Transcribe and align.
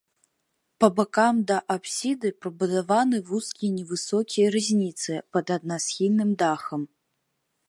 Па 0.83 0.87
баках 0.99 1.35
да 1.51 1.57
апсіды 1.75 2.31
прыбудаваны 2.45 3.17
вузкія 3.29 3.71
невысокія 3.77 4.47
рызніцы 4.57 5.13
пад 5.37 5.45
аднасхільным 5.59 6.29
дахам. 6.45 6.81